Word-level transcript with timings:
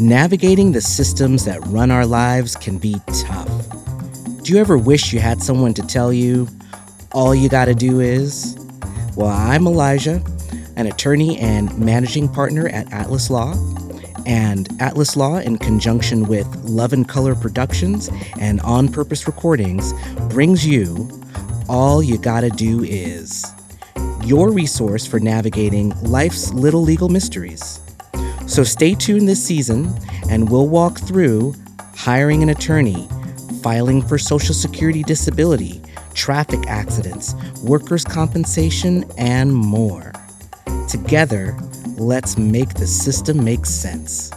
Navigating 0.00 0.70
the 0.70 0.80
systems 0.80 1.44
that 1.44 1.58
run 1.66 1.90
our 1.90 2.06
lives 2.06 2.54
can 2.54 2.78
be 2.78 3.00
tough. 3.26 3.48
Do 4.44 4.52
you 4.52 4.60
ever 4.60 4.78
wish 4.78 5.12
you 5.12 5.18
had 5.18 5.42
someone 5.42 5.74
to 5.74 5.82
tell 5.84 6.12
you, 6.12 6.46
all 7.10 7.34
you 7.34 7.48
gotta 7.48 7.74
do 7.74 7.98
is? 7.98 8.56
Well, 9.16 9.26
I'm 9.26 9.66
Elijah, 9.66 10.22
an 10.76 10.86
attorney 10.86 11.36
and 11.38 11.76
managing 11.76 12.28
partner 12.28 12.68
at 12.68 12.92
Atlas 12.92 13.28
Law. 13.28 13.54
And 14.24 14.68
Atlas 14.80 15.16
Law, 15.16 15.38
in 15.38 15.58
conjunction 15.58 16.28
with 16.28 16.46
Love 16.62 16.92
and 16.92 17.08
Color 17.08 17.34
Productions 17.34 18.08
and 18.38 18.60
On 18.60 18.86
Purpose 18.86 19.26
Recordings, 19.26 19.94
brings 20.30 20.64
you 20.64 21.10
All 21.68 22.04
You 22.04 22.18
Gotta 22.18 22.50
Do 22.50 22.84
Is, 22.84 23.44
your 24.22 24.52
resource 24.52 25.04
for 25.04 25.18
navigating 25.18 25.90
life's 26.02 26.52
little 26.52 26.82
legal 26.82 27.08
mysteries. 27.08 27.80
So 28.48 28.64
stay 28.64 28.94
tuned 28.94 29.28
this 29.28 29.44
season, 29.44 29.94
and 30.30 30.50
we'll 30.50 30.68
walk 30.68 30.98
through 30.98 31.54
hiring 31.94 32.42
an 32.42 32.48
attorney, 32.48 33.06
filing 33.62 34.00
for 34.00 34.16
Social 34.16 34.54
Security 34.54 35.02
disability, 35.02 35.82
traffic 36.14 36.66
accidents, 36.66 37.34
workers' 37.62 38.04
compensation, 38.04 39.04
and 39.18 39.54
more. 39.54 40.12
Together, 40.88 41.56
let's 41.98 42.38
make 42.38 42.72
the 42.74 42.86
system 42.86 43.44
make 43.44 43.66
sense. 43.66 44.30